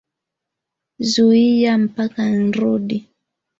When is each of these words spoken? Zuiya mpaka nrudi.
Zuiya 1.09 1.73
mpaka 1.85 2.21
nrudi. 2.43 2.97